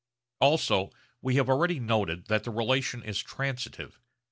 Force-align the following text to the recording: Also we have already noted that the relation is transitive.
Also 0.39 0.89
we 1.21 1.35
have 1.35 1.47
already 1.47 1.79
noted 1.79 2.25
that 2.25 2.43
the 2.43 2.49
relation 2.49 3.03
is 3.03 3.19
transitive. 3.21 3.99